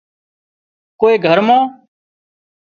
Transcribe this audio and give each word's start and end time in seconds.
ڪوئي 0.99 1.15
گھر 1.25 1.39
مان 1.47 1.61